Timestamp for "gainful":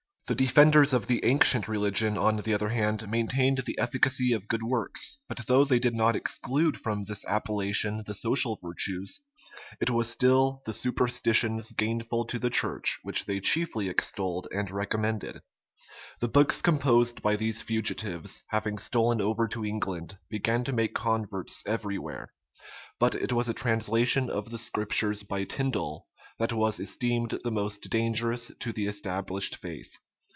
11.73-12.23